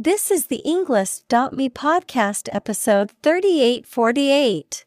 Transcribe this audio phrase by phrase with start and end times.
[0.00, 4.84] This is the Englist.me podcast episode 3848.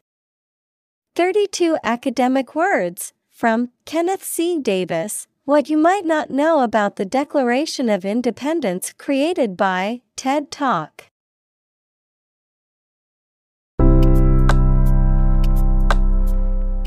[1.18, 4.58] 32 academic words from Kenneth C.
[4.58, 11.08] Davis What You Might Not Know About the Declaration of Independence created by TED Talk.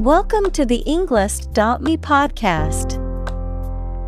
[0.01, 3.04] Welcome to the Englist.me podcast.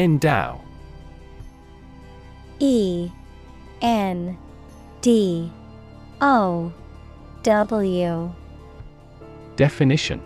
[0.00, 0.58] Endow.
[2.58, 3.10] E
[3.82, 4.38] N
[5.02, 5.52] D
[6.22, 6.72] O
[7.42, 8.34] W.
[9.56, 10.22] Definition.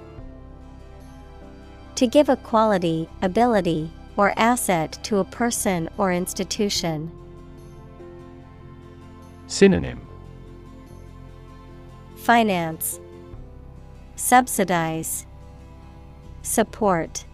[1.97, 7.11] To give a quality, ability, or asset to a person or institution.
[9.48, 10.00] Synonym.
[12.14, 13.00] Finance.
[14.14, 15.27] Subsidize.
[16.42, 17.25] Support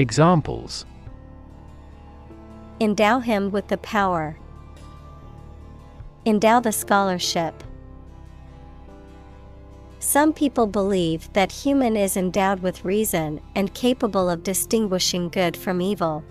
[0.00, 0.86] Examples
[2.80, 4.38] Endow him with the power.
[6.24, 7.62] Endow the scholarship.
[9.98, 15.82] Some people believe that human is endowed with reason and capable of distinguishing good from
[15.82, 16.24] evil.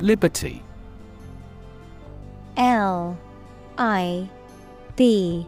[0.00, 0.64] Liberty
[2.56, 3.16] L
[3.78, 4.28] I
[4.96, 5.46] B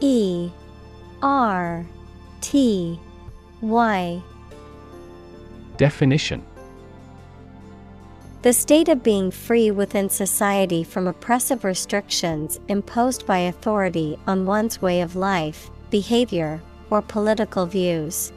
[0.00, 0.50] E
[1.22, 1.84] R
[2.40, 2.98] T
[3.60, 4.22] Y.
[5.76, 6.44] Definition.
[8.42, 14.80] The state of being free within society from oppressive restrictions imposed by authority on one's
[14.80, 18.32] way of life, behavior, or political views.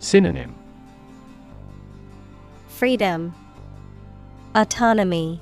[0.00, 0.56] Synonym.
[2.68, 3.32] Freedom,
[4.56, 5.40] Autonomy,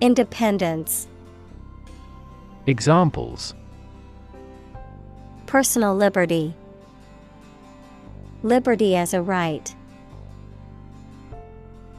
[0.00, 1.08] Independence.
[2.66, 3.54] Examples
[5.50, 6.54] Personal liberty.
[8.44, 9.74] Liberty as a right.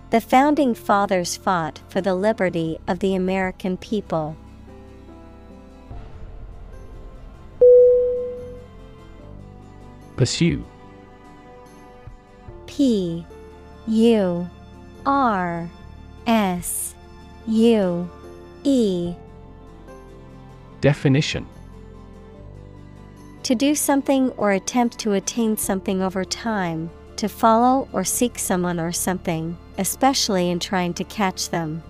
[0.09, 4.37] The founding fathers fought for the liberty of the American people.
[10.15, 10.63] Pursue
[12.67, 13.25] P
[13.85, 14.49] U
[15.05, 15.69] R
[16.25, 16.95] S
[17.47, 18.09] U
[18.63, 19.13] E
[20.79, 21.45] Definition
[23.43, 28.79] To do something or attempt to attain something over time, to follow or seek someone
[28.79, 31.81] or something, especially in trying to catch them.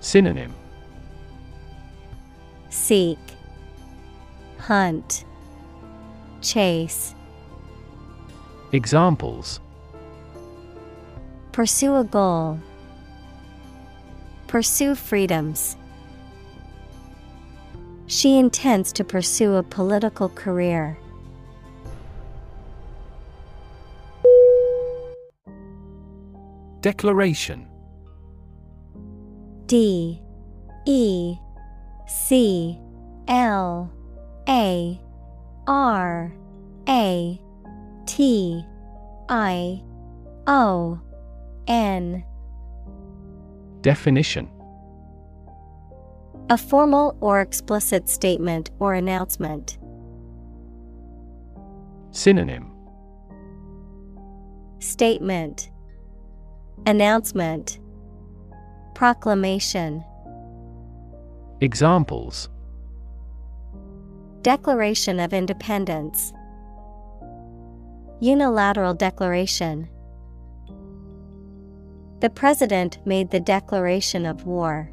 [0.00, 0.52] Synonym
[2.70, 3.18] Seek,
[4.58, 5.24] Hunt,
[6.40, 7.14] Chase.
[8.72, 9.60] Examples
[11.52, 12.58] Pursue a goal.
[14.46, 15.76] Pursue freedoms.
[18.12, 20.98] She intends to pursue a political career.
[26.82, 27.66] Declaration.
[29.64, 30.20] D.
[30.84, 31.36] E.
[32.06, 32.78] C.
[33.28, 33.90] L.
[34.46, 35.00] A.
[35.66, 36.34] R.
[36.86, 37.40] A.
[38.04, 38.62] T.
[39.30, 39.82] I.
[40.46, 41.00] O.
[41.66, 42.22] N.
[43.80, 44.50] Definition
[46.52, 49.78] A formal or explicit statement or announcement.
[52.10, 52.70] Synonym.
[54.78, 55.70] Statement.
[56.84, 57.78] Announcement.
[58.94, 60.04] Proclamation.
[61.62, 62.50] Examples.
[64.42, 66.34] Declaration of Independence.
[68.20, 69.88] Unilateral Declaration.
[72.20, 74.92] The President made the declaration of war.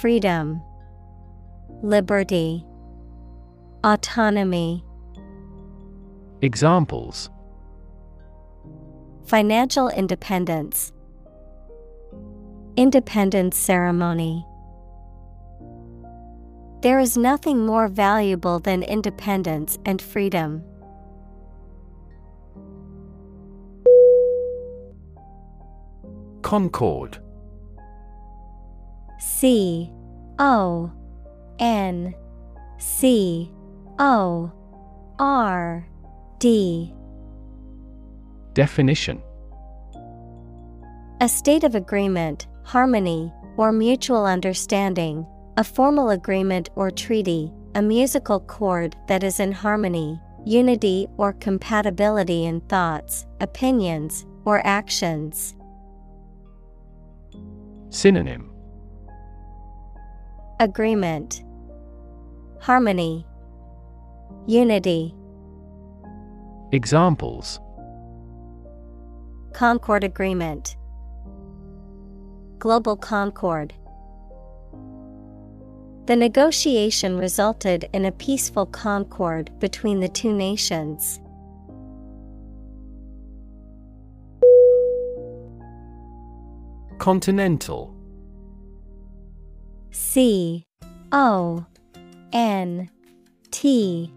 [0.00, 0.62] Freedom,
[1.82, 2.64] Liberty,
[3.82, 4.84] Autonomy.
[6.40, 7.30] Examples
[9.26, 10.92] Financial independence,
[12.76, 14.46] Independence ceremony.
[16.82, 20.62] There is nothing more valuable than independence and freedom.
[26.42, 27.18] Concord
[29.18, 29.90] C
[30.38, 30.90] O
[31.58, 32.14] N
[32.78, 33.50] C
[33.98, 34.52] O
[35.18, 35.88] R
[36.38, 36.94] D
[38.54, 39.20] Definition
[41.20, 45.26] A state of agreement, harmony, or mutual understanding,
[45.56, 52.44] a formal agreement or treaty, a musical chord that is in harmony, unity or compatibility
[52.44, 55.56] in thoughts, opinions, or actions.
[57.90, 58.47] Synonym
[60.60, 61.44] Agreement,
[62.60, 63.24] Harmony,
[64.48, 65.14] Unity.
[66.72, 67.60] Examples
[69.52, 70.76] Concord Agreement,
[72.58, 73.72] Global Concord.
[76.06, 81.20] The negotiation resulted in a peaceful concord between the two nations.
[86.98, 87.97] Continental
[89.90, 90.66] C
[91.12, 91.64] O
[92.32, 92.90] N
[93.50, 94.12] T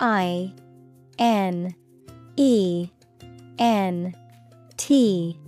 [0.00, 0.52] I
[1.18, 1.74] N
[2.36, 2.88] E
[3.58, 4.14] N
[4.76, 5.38] T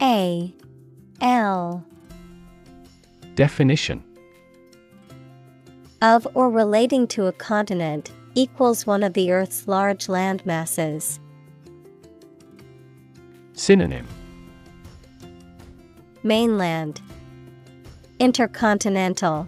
[0.00, 0.54] A
[1.20, 1.84] L
[3.34, 4.02] Definition.
[6.00, 11.20] Of or relating to a continent equals one of the Earth's large land masses.
[13.52, 14.06] Synonym.
[16.22, 17.00] Mainland
[18.18, 19.46] Intercontinental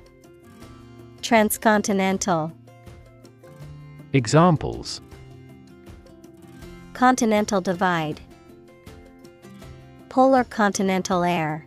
[1.23, 2.53] Transcontinental.
[4.13, 5.01] Examples.
[6.93, 8.21] Continental Divide.
[10.11, 11.65] Polar continental air.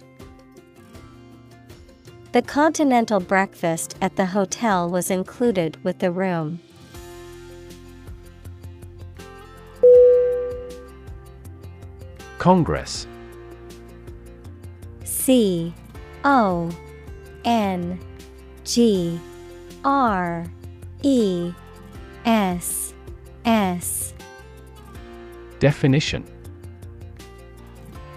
[2.34, 6.60] The continental breakfast at the hotel was included with the room.
[12.38, 13.08] Congress.
[15.04, 15.74] C
[16.24, 16.70] O
[17.46, 18.00] N
[18.64, 19.20] G
[19.84, 20.46] R
[21.04, 21.54] E
[22.26, 22.94] S
[23.46, 24.14] S.
[25.60, 26.24] Definition.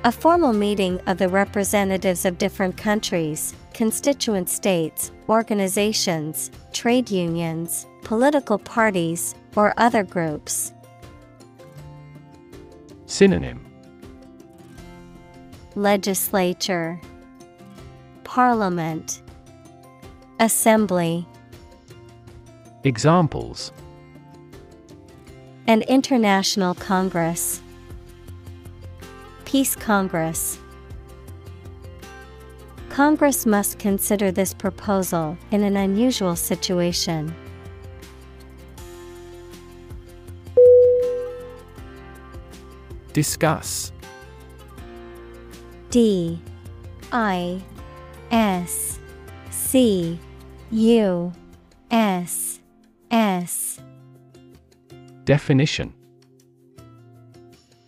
[0.04, 8.58] A formal meeting of the representatives of different countries, constituent states, organizations, trade unions, political
[8.58, 10.72] parties, or other groups.
[13.06, 13.64] Synonym.
[15.74, 17.00] Legislature
[18.24, 19.22] Parliament.
[20.40, 21.26] Assembly.
[22.82, 23.72] Examples.
[25.66, 27.62] An international congress.
[29.44, 30.58] Peace Congress.
[32.90, 37.34] Congress must consider this proposal in an unusual situation.
[43.12, 43.92] Discuss.
[45.90, 46.40] D
[47.12, 47.62] I
[48.34, 48.98] S
[49.50, 50.18] C
[50.72, 51.32] U
[51.92, 52.58] S
[53.12, 53.80] S.
[55.24, 55.94] Definition.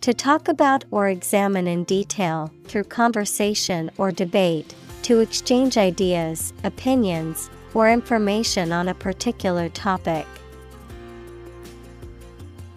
[0.03, 4.73] To talk about or examine in detail, through conversation or debate,
[5.03, 10.29] to exchange ideas, opinions, or information on a particular topic.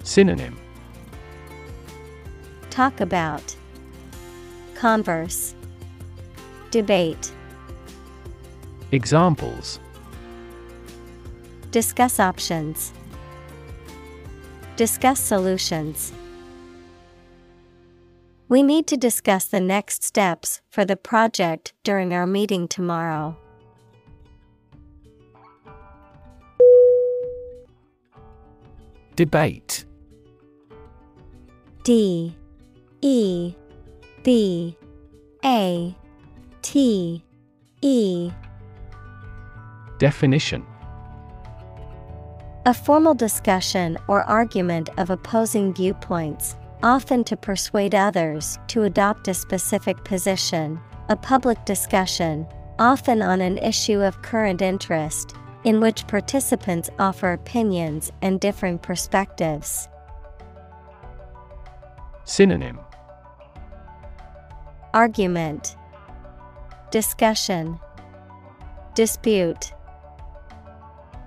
[0.03, 0.57] Synonym.
[2.71, 3.55] Talk about.
[4.73, 5.53] Converse.
[6.71, 7.31] Debate
[8.91, 9.79] Examples
[11.69, 12.91] Discuss options.
[14.75, 16.11] Discuss solutions.
[18.47, 23.37] We need to discuss the next steps for the project during our meeting tomorrow.
[29.15, 29.85] Debate
[31.83, 32.35] D
[33.01, 33.53] E
[34.23, 34.75] B
[35.45, 35.95] A
[36.63, 37.23] T
[37.81, 38.31] E
[39.99, 40.65] Definition
[42.65, 49.33] A formal discussion or argument of opposing viewpoints, often to persuade others to adopt a
[49.33, 50.79] specific position,
[51.09, 52.47] a public discussion,
[52.79, 59.89] often on an issue of current interest, in which participants offer opinions and differing perspectives.
[62.23, 62.79] Synonym
[64.93, 65.75] Argument.
[66.89, 67.77] Discussion.
[68.95, 69.73] Dispute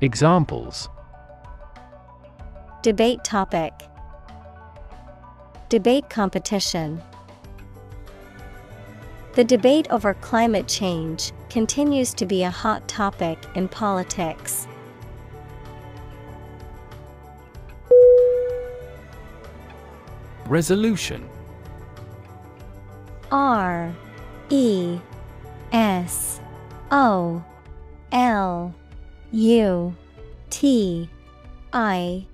[0.02, 0.88] Examples.
[2.82, 3.72] Debate topic.
[5.68, 7.00] Debate competition.
[9.34, 14.66] The debate over climate change continues to be a hot topic in politics.
[20.46, 21.28] Resolution.
[23.30, 23.94] R
[24.50, 24.98] E
[25.70, 26.40] S
[26.90, 27.44] O
[28.10, 28.74] L
[29.32, 29.96] U
[30.50, 31.08] T
[31.72, 32.26] I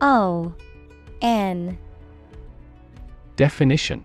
[0.00, 0.52] O
[1.20, 1.78] N.
[3.36, 4.04] Definition.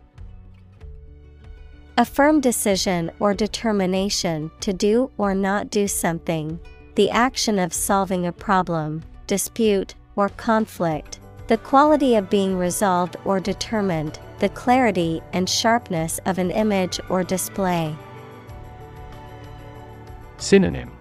[1.98, 6.60] A firm decision or determination to do or not do something,
[6.94, 13.40] the action of solving a problem, dispute, or conflict, the quality of being resolved or
[13.40, 17.96] determined, the clarity and sharpness of an image or display.
[20.38, 20.97] Synonym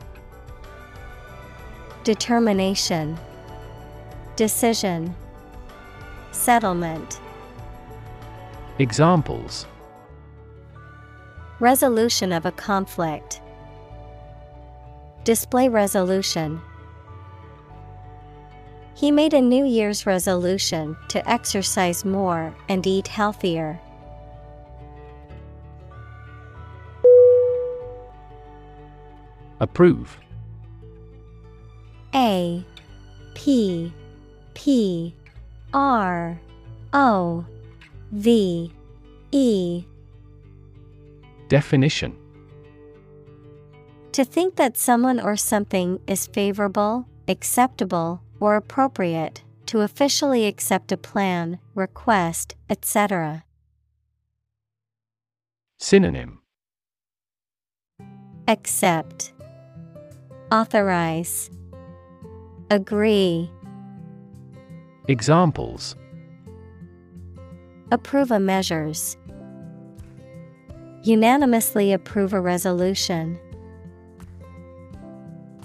[2.06, 3.18] Determination,
[4.36, 5.12] Decision,
[6.30, 7.18] Settlement.
[8.78, 9.66] Examples
[11.58, 13.40] Resolution of a conflict.
[15.24, 16.60] Display resolution.
[18.94, 23.80] He made a New Year's resolution to exercise more and eat healthier.
[29.58, 30.20] Approve
[32.16, 32.64] A
[33.34, 33.92] P
[34.54, 35.14] P
[35.74, 36.40] R
[36.94, 37.44] O
[38.10, 38.72] V
[39.32, 39.84] E.
[41.48, 42.16] Definition.
[44.12, 50.96] To think that someone or something is favorable, acceptable, or appropriate, to officially accept a
[50.96, 53.44] plan, request, etc.
[55.78, 56.40] Synonym.
[58.48, 59.34] Accept,
[60.50, 61.50] Authorize,
[62.70, 63.50] Agree,
[65.08, 65.94] Examples
[67.92, 69.16] Approve a measures.
[71.04, 73.38] Unanimously approve a resolution.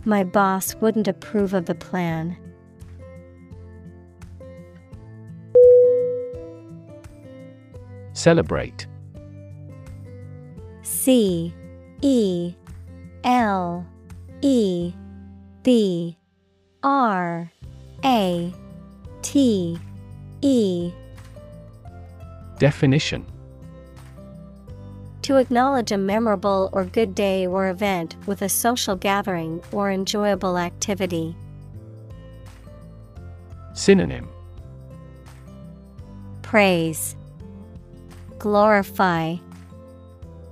[0.05, 2.37] My boss wouldn't approve of the plan.
[8.13, 8.85] Celebrate
[10.83, 11.51] C
[12.01, 12.53] E
[13.23, 13.87] L
[14.41, 14.93] E
[15.63, 16.17] B
[16.83, 17.51] R
[18.03, 18.53] A
[19.21, 19.77] T
[20.41, 20.91] E.
[22.57, 23.25] Definition.
[25.23, 30.57] To acknowledge a memorable or good day or event with a social gathering or enjoyable
[30.57, 31.35] activity.
[33.73, 34.27] Synonym.
[36.41, 37.15] Praise,
[38.39, 39.37] Glorify,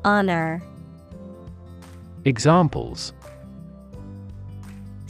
[0.06, 0.62] Honor.
[2.24, 3.14] Examples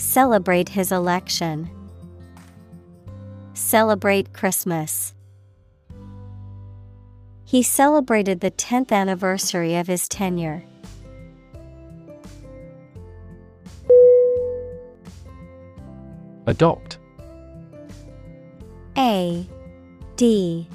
[0.10, 1.70] Celebrate his election.
[3.54, 5.14] Celebrate Christmas.
[7.46, 10.64] He celebrated the 10th anniversary of his tenure.
[16.48, 16.98] Adopt
[18.98, 19.48] A
[20.16, 20.68] D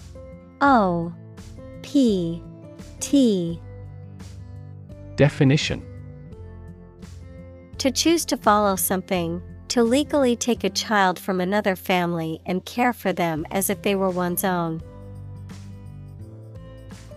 [0.60, 1.12] O
[1.82, 2.40] P
[3.00, 3.60] T
[5.16, 5.82] Definition
[7.84, 12.94] To choose to follow something, to legally take a child from another family and care
[12.94, 14.80] for them as if they were one's own.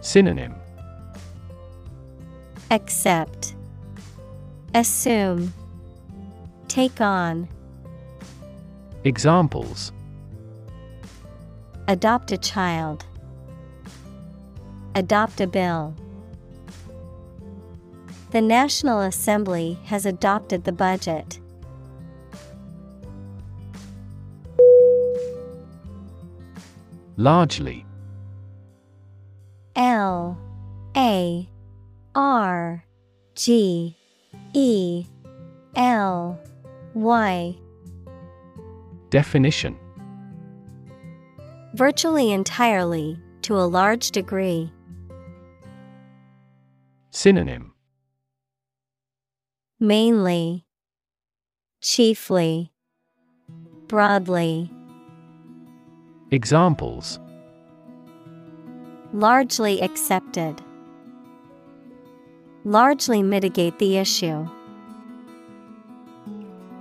[0.02, 0.56] Synonym.
[2.70, 3.56] Accept,
[4.76, 5.54] Assume,
[6.68, 7.48] Take on,
[9.06, 9.94] Examples.
[11.88, 13.06] Adopt a child,
[14.96, 15.96] Adopt a bill.
[18.31, 21.39] The National Assembly has adopted the budget.
[27.15, 27.86] Largely
[29.77, 30.38] L
[30.98, 31.50] A
[32.15, 32.84] R
[33.36, 33.98] G
[34.53, 35.05] E
[35.75, 36.39] L
[36.93, 37.57] Y
[39.10, 39.77] Definition
[41.75, 44.72] Virtually entirely, to a large degree.
[47.12, 47.74] Synonym
[49.79, 50.65] Mainly,
[51.81, 52.72] Chiefly,
[53.88, 54.72] Broadly.
[56.31, 57.19] Examples
[59.13, 60.63] Largely accepted.
[62.65, 64.50] Largely mitigate the issue.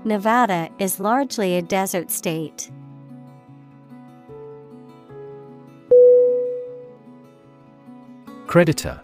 [0.07, 2.71] Nevada is largely a desert state.
[8.47, 9.03] Creditor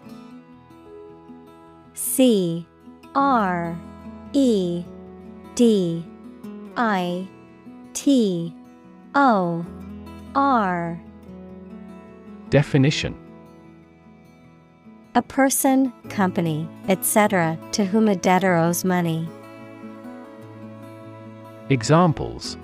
[1.93, 2.67] C
[3.15, 3.77] R
[4.33, 4.83] E
[5.55, 6.03] D
[6.75, 7.27] I
[7.93, 8.55] T
[9.13, 9.65] O
[10.33, 10.99] R
[12.49, 13.15] Definition
[15.15, 19.27] A person, company, etc., to whom a debtor owes money.
[21.69, 22.57] Examples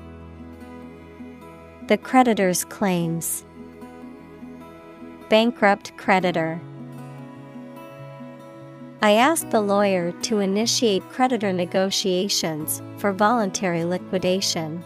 [1.87, 3.45] The creditor's claims.
[5.29, 6.59] Bankrupt creditor.
[9.01, 14.83] I asked the lawyer to initiate creditor negotiations for voluntary liquidation.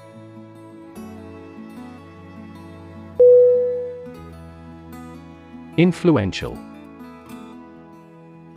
[5.77, 6.55] Influential.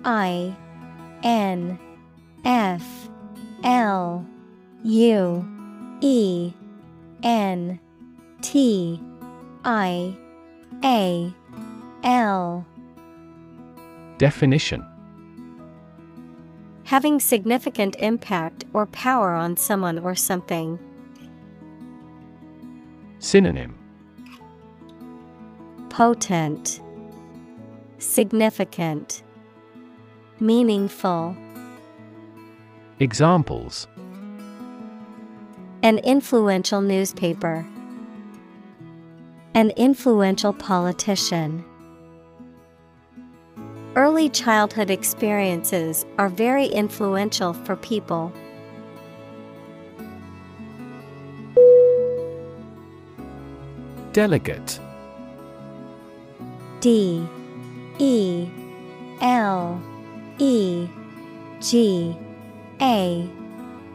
[0.04, 0.54] I
[1.22, 1.78] N
[2.44, 3.08] F
[3.64, 4.26] L
[4.84, 5.48] U
[6.02, 6.52] E
[7.22, 7.80] N
[8.42, 9.00] T
[9.64, 10.14] I
[10.84, 11.34] A
[12.04, 12.66] L.
[14.18, 14.86] Definition
[16.86, 20.78] Having significant impact or power on someone or something.
[23.18, 23.76] Synonym
[25.88, 26.80] Potent,
[27.98, 29.24] Significant,
[30.38, 31.36] Meaningful.
[33.00, 33.88] Examples
[35.82, 37.66] An influential newspaper.
[39.54, 41.64] An influential politician.
[43.96, 48.30] Early childhood experiences are very influential for people.
[54.12, 54.78] Delegate.
[56.80, 57.26] D.
[57.98, 58.46] E.
[59.22, 59.82] L.
[60.36, 60.88] E.
[61.60, 62.14] G.
[62.82, 63.26] A.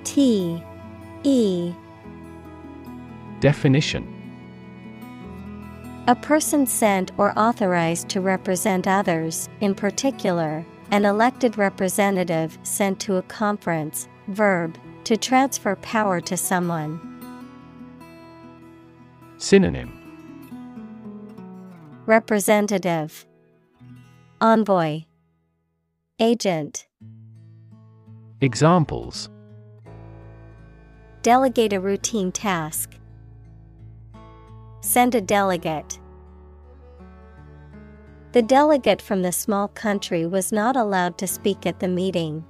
[0.04, 0.64] T.
[1.22, 1.74] E.
[3.40, 4.21] Definition
[6.12, 13.16] A person sent or authorized to represent others, in particular, an elected representative sent to
[13.16, 17.00] a conference, verb, to transfer power to someone.
[19.38, 19.98] Synonym
[22.06, 23.26] Representative
[24.42, 25.04] Envoy
[26.20, 26.88] Agent
[28.42, 29.30] Examples
[31.22, 32.98] Delegate a routine task.
[34.82, 36.01] Send a delegate.
[38.34, 42.46] The delegate from the small country was not allowed to speak at the meeting.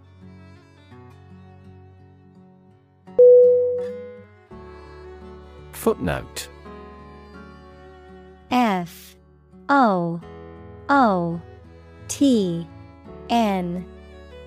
[5.72, 6.48] Footnote.
[8.52, 9.16] F.
[9.70, 10.22] O.
[10.88, 11.42] O.
[12.08, 12.68] T.
[13.30, 13.84] N.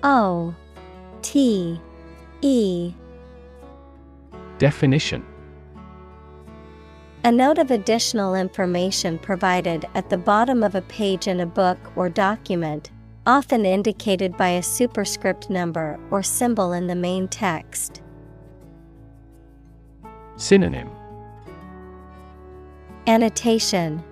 [0.03, 0.55] O.
[1.21, 1.81] T.
[2.41, 2.93] E.
[4.57, 5.25] Definition
[7.25, 11.79] A note of additional information provided at the bottom of a page in a book
[11.95, 12.91] or document,
[13.25, 18.03] often indicated by a superscript number or symbol in the main text.
[20.35, 20.87] Synonym.
[23.07, 24.03] Annotation.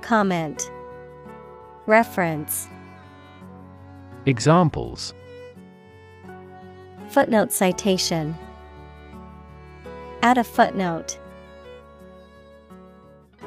[0.00, 0.70] Comment.
[1.86, 2.68] Reference.
[4.26, 5.12] Examples.
[7.08, 8.36] Footnote citation.
[10.22, 11.18] Add a footnote.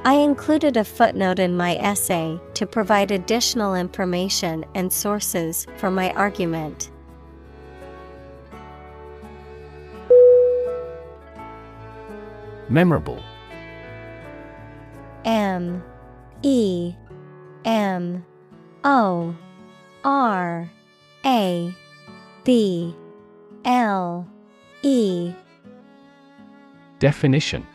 [0.09, 6.11] I included a footnote in my essay to provide additional information and sources for my
[6.13, 6.89] argument.
[12.69, 13.21] Memorable.
[15.25, 15.83] M.
[16.41, 16.95] E.
[17.63, 18.25] M.
[18.83, 19.35] O.
[20.03, 20.71] R.
[21.23, 21.75] A.
[22.43, 22.95] B.
[23.63, 24.27] L.
[24.81, 25.33] E.
[26.97, 27.67] Definition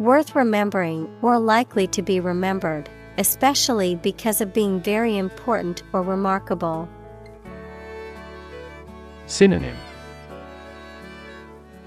[0.00, 6.88] Worth remembering or likely to be remembered, especially because of being very important or remarkable.
[9.26, 9.76] Synonym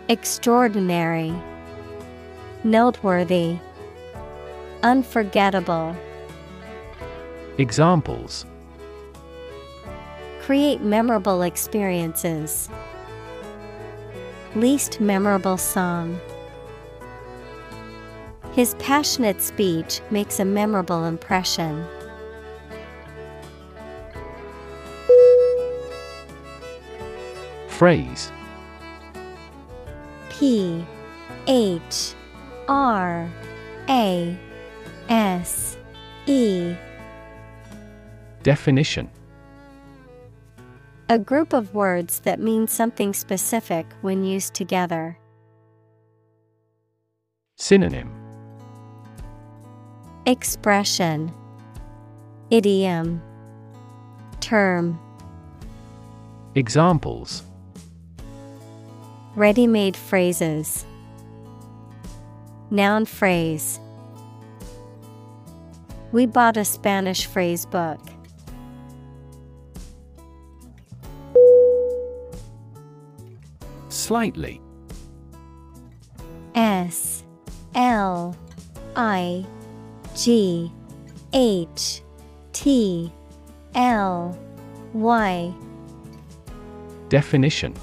[0.08, 1.34] Extraordinary,
[2.64, 3.60] Noteworthy,
[4.84, 5.94] Unforgettable.
[7.58, 8.46] Examples
[10.44, 12.70] Create memorable experiences.
[14.56, 16.18] Least memorable song.
[18.58, 21.86] His passionate speech makes a memorable impression.
[27.68, 28.32] Phrase
[30.32, 30.84] P
[31.46, 32.16] H
[32.68, 33.30] R
[33.90, 34.36] A
[35.08, 35.78] S
[36.26, 36.76] E
[38.42, 39.08] Definition
[41.10, 45.20] A group of words that mean something specific when used together.
[47.56, 48.17] Synonym
[50.28, 51.34] Expression
[52.50, 53.22] Idiom
[54.42, 55.00] Term
[56.54, 57.44] Examples.
[59.38, 60.86] Ready made phrases
[62.70, 63.80] Noun phrase.
[66.12, 68.02] We bought a Spanish phrase book.
[73.88, 74.60] Slightly.
[76.54, 77.24] S
[77.76, 78.36] L
[78.98, 79.46] I
[80.18, 80.72] G
[81.32, 82.02] H
[82.52, 83.12] T
[83.76, 84.36] L
[84.94, 85.54] Y
[87.10, 87.76] Definition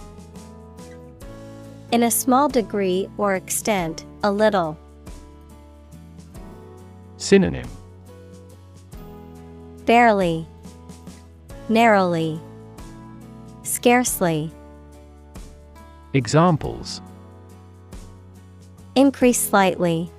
[1.92, 4.76] In a small degree or extent, a little.
[7.18, 7.68] Synonym
[9.86, 10.44] Barely,
[11.68, 12.40] narrowly,
[13.62, 14.50] scarcely.
[16.14, 17.00] Examples
[18.96, 20.10] Increase slightly.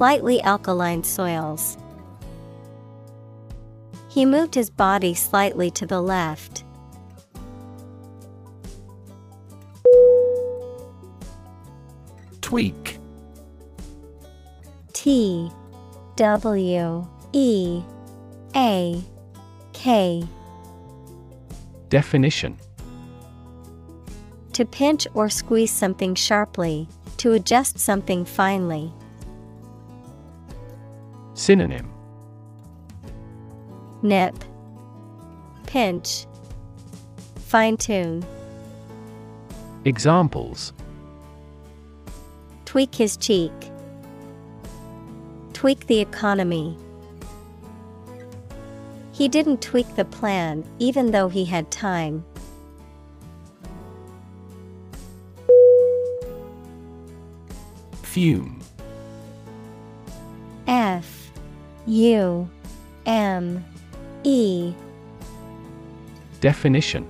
[0.00, 1.76] Slightly alkaline soils.
[4.08, 6.64] He moved his body slightly to the left.
[12.40, 12.98] Tweak
[14.94, 15.52] T
[16.16, 17.82] W E
[18.56, 19.04] A
[19.74, 20.24] K
[21.90, 22.56] Definition
[24.54, 28.94] To pinch or squeeze something sharply, to adjust something finely.
[31.40, 31.90] Synonym.
[34.02, 34.34] Nip,
[35.66, 36.26] pinch,
[37.36, 38.22] fine tune,
[39.86, 40.74] Examples.
[42.66, 43.52] Tweak his cheek,
[45.54, 46.76] tweak the economy.
[49.12, 52.22] He didn't tweak the plan even though he had time.
[58.02, 58.59] Fume
[61.90, 62.48] U
[63.04, 63.64] M
[64.22, 64.72] E
[66.40, 67.04] Definition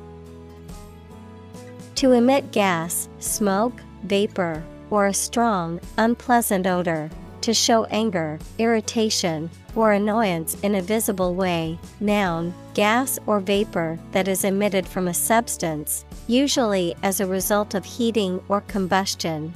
[1.97, 7.11] To emit gas, smoke, vapor, or a strong, unpleasant odor,
[7.43, 11.79] to show anger, irritation, or annoyance in a visible way.
[12.01, 17.85] Noun, gas or vapor that is emitted from a substance, usually as a result of
[17.85, 19.53] heating or combustion.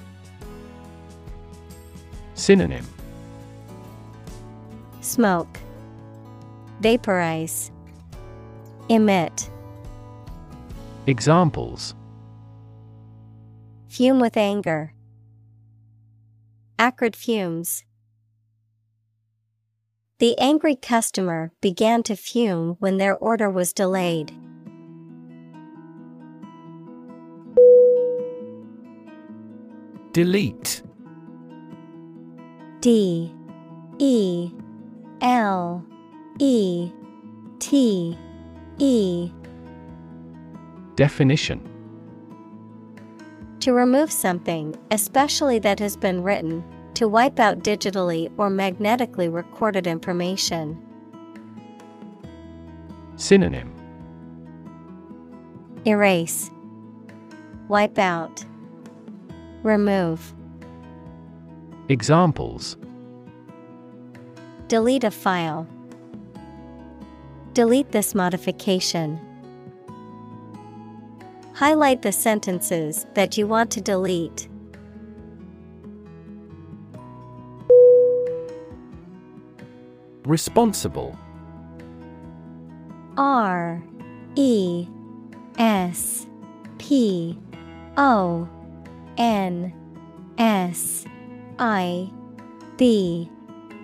[2.35, 2.85] Synonym
[5.15, 5.61] Smoke,
[6.81, 7.71] vaporize,
[8.89, 9.49] emit,
[11.07, 11.95] Examples
[13.87, 14.93] fume with anger.
[16.81, 17.85] Acrid fumes.
[20.19, 24.33] The angry customer began to fume when their order was delayed.
[30.11, 30.83] Delete
[32.81, 33.33] D
[34.01, 34.51] E
[35.25, 35.83] L
[36.39, 36.93] E
[37.59, 38.19] T
[38.77, 39.33] E.
[40.97, 41.67] Definition.
[43.61, 49.87] To remove something, especially that has been written, to wipe out digitally or magnetically recorded
[49.87, 50.79] information.
[53.17, 53.73] Synonym.
[55.87, 56.51] Erase,
[57.69, 58.45] wipe out,
[59.63, 60.35] remove.
[61.89, 62.77] Examples
[64.69, 65.67] Delete a file.
[67.53, 69.21] Delete this modification.
[71.53, 74.49] Highlight the sentences that you want to delete.
[80.25, 81.17] Responsible
[83.19, 83.83] R
[84.35, 84.89] E
[85.59, 86.27] S
[86.79, 87.39] P
[87.99, 88.49] O
[89.19, 89.75] N
[90.39, 91.05] S
[91.59, 92.11] I
[92.79, 93.31] B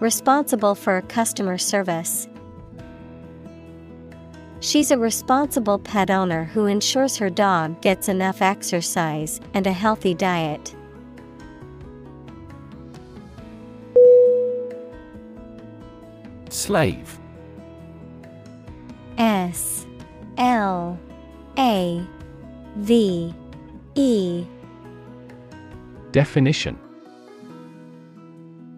[0.00, 2.28] Responsible for customer service.
[4.60, 10.14] She's a responsible pet owner who ensures her dog gets enough exercise and a healthy
[10.14, 10.74] diet.
[16.48, 17.18] Slave.
[19.16, 19.86] S.
[20.36, 20.98] L.
[21.58, 22.06] A.
[22.76, 23.34] V.
[23.94, 24.46] E.
[26.12, 26.78] Definition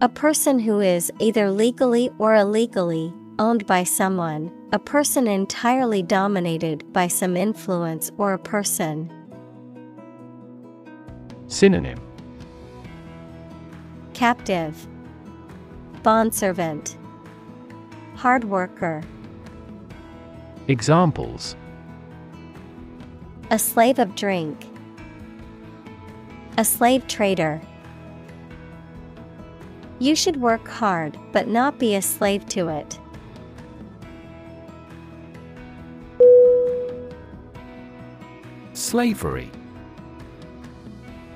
[0.03, 6.91] A person who is either legally or illegally owned by someone, a person entirely dominated
[6.91, 9.13] by some influence or a person.
[11.45, 11.99] Synonym.
[14.15, 14.87] Captive.
[16.01, 16.97] Bondservant.
[18.15, 19.03] Hard worker.
[20.67, 21.55] Examples.
[23.51, 24.65] A slave of drink.
[26.57, 27.61] A slave trader
[30.01, 32.97] You should work hard but not be a slave to it.
[38.73, 39.51] Slavery.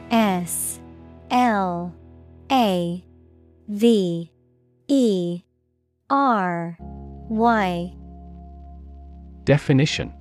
[0.10, 0.80] S
[1.30, 1.94] L
[2.52, 3.06] A
[3.68, 4.32] V
[4.88, 5.42] E
[6.10, 7.96] R Y.
[9.44, 10.12] Definition.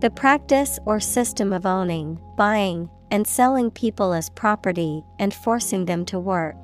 [0.00, 6.04] The practice or system of owning, buying, and selling people as property and forcing them
[6.06, 6.56] to work.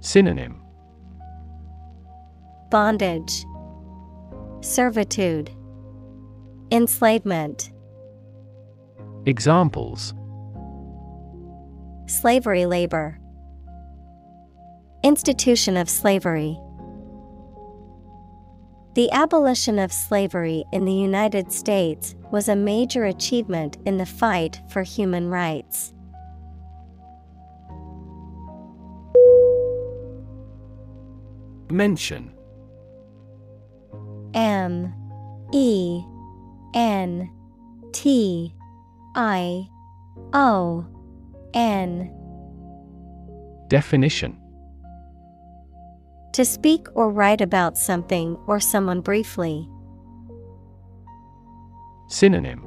[0.00, 0.62] Synonym.
[2.70, 3.44] Bondage,
[4.60, 5.50] Servitude,
[6.70, 7.72] Enslavement,
[9.26, 10.14] Examples.
[12.06, 13.18] Slavery labor,
[15.02, 16.58] Institution of slavery.
[18.98, 24.60] The abolition of slavery in the United States was a major achievement in the fight
[24.70, 25.94] for human rights.
[31.70, 32.34] Mention.
[34.34, 34.92] M
[35.52, 36.02] E
[36.74, 37.30] N
[37.92, 38.52] T
[39.14, 39.68] I
[40.32, 40.84] O
[41.54, 42.12] N.
[43.68, 44.40] Definition
[46.32, 49.68] To speak or write about something or someone briefly.
[52.08, 52.62] Synonym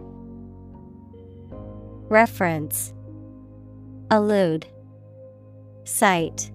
[2.10, 2.94] Reference
[4.10, 4.68] Allude
[5.86, 6.52] Cite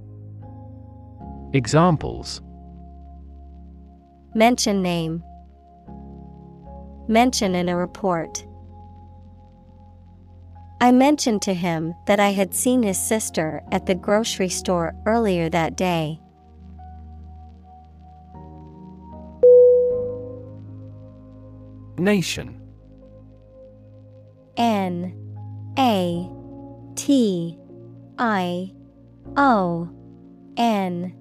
[1.52, 2.42] Examples
[4.34, 5.22] Mention name
[7.08, 8.44] Mention in a report.
[10.80, 15.48] I mentioned to him that I had seen his sister at the grocery store earlier
[15.48, 16.20] that day.
[21.98, 22.60] Nation.
[24.56, 25.14] N
[25.78, 26.30] A
[26.94, 27.58] T
[28.18, 28.72] I
[29.36, 29.88] O
[30.56, 31.14] N.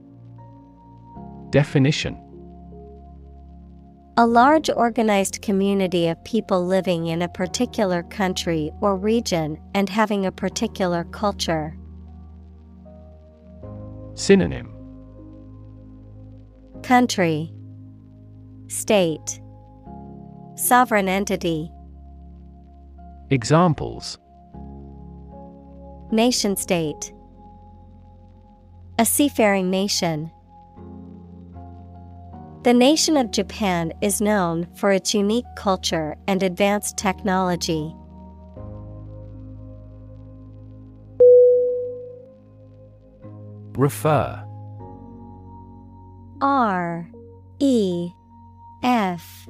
[1.49, 2.21] Definition.
[4.17, 10.25] A large organized community of people living in a particular country or region and having
[10.25, 11.77] a particular culture.
[14.13, 14.73] Synonym.
[16.81, 17.51] Country.
[18.67, 19.41] State
[20.55, 21.69] Sovereign entity
[23.29, 24.17] Examples
[26.11, 27.11] Nation state
[28.97, 30.31] A seafaring nation.
[32.63, 37.93] The nation of Japan is known for its unique culture and advanced technology.
[43.77, 44.41] Refer
[46.41, 47.09] R
[47.59, 48.09] E
[48.83, 49.49] F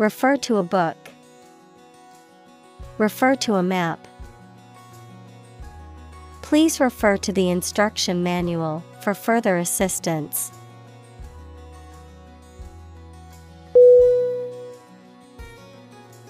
[0.00, 0.96] Refer to a book.
[2.96, 4.08] Refer to a map.
[6.40, 10.52] Please refer to the instruction manual for further assistance.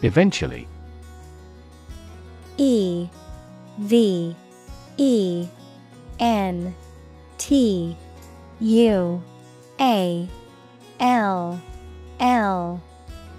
[0.03, 0.67] Eventually
[2.57, 3.09] E
[3.79, 4.35] V
[4.97, 5.47] E
[6.19, 6.75] N
[7.39, 7.97] T
[8.59, 9.23] U
[9.79, 10.29] A
[10.99, 11.61] L
[12.19, 12.83] L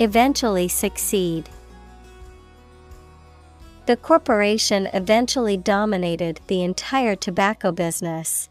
[0.00, 1.48] Eventually succeed.
[3.86, 8.48] The corporation eventually dominated the entire tobacco business.